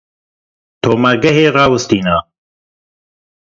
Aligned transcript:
Tomargehê 0.83 1.45
rawestîne. 1.55 2.15